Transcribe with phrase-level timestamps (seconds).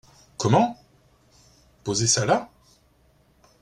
[0.35, 0.79] Comment!
[1.83, 2.49] posez ça là?